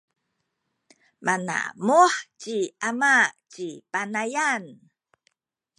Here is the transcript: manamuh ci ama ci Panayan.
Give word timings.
manamuh 1.25 2.15
ci 2.41 2.57
ama 2.87 3.13
ci 3.51 3.67
Panayan. 3.91 4.63